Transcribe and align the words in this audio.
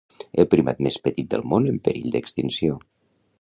El 0.43 0.47
primat 0.53 0.81
més 0.87 0.97
petit 1.07 1.29
del 1.33 1.45
món 1.51 1.69
en 1.73 1.77
perill 1.89 2.09
d'extinció 2.17 2.81